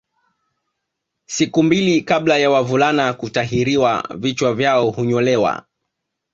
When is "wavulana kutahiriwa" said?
2.51-4.05